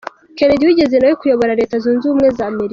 [0.37, 2.69] Kennedy wigeze nawe kuyobora Reta zunze ubumwe za Amerika.